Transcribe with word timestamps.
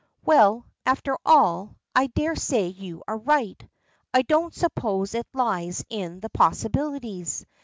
"Well, 0.25 0.65
after 0.83 1.15
all, 1.23 1.75
I 1.93 2.07
daresay 2.07 2.69
you 2.69 3.03
are 3.07 3.19
right. 3.19 3.63
I 4.11 4.23
don't 4.23 4.51
suppose 4.51 5.13
it 5.13 5.27
lies 5.31 5.85
in 5.91 6.21
the 6.21 6.29
possibilities. 6.31 7.45